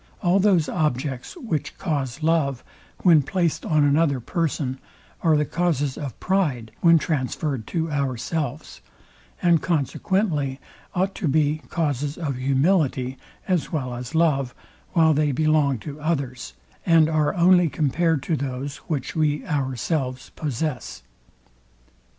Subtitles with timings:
[0.23, 2.63] All those objects, which cause love,
[3.03, 4.79] when placed on another person,
[5.21, 8.81] are the causes of pride, when transfered to ourselves;
[9.43, 10.59] and consequently
[10.95, 14.55] ought to be causes of humility, as well as love,
[14.93, 21.03] while they belong to others, and are only compared to those, which we ourselves possess.